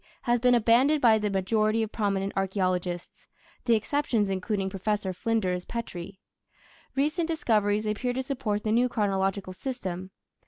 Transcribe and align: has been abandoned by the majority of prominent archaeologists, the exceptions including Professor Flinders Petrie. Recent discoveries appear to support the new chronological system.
has 0.23 0.39
been 0.39 0.55
abandoned 0.55 0.99
by 0.99 1.19
the 1.19 1.29
majority 1.29 1.83
of 1.83 1.91
prominent 1.91 2.33
archaeologists, 2.35 3.27
the 3.65 3.75
exceptions 3.75 4.31
including 4.31 4.67
Professor 4.67 5.13
Flinders 5.13 5.63
Petrie. 5.63 6.19
Recent 6.95 7.27
discoveries 7.27 7.85
appear 7.85 8.11
to 8.13 8.23
support 8.23 8.63
the 8.63 8.71
new 8.71 8.89
chronological 8.89 9.53
system. 9.53 10.09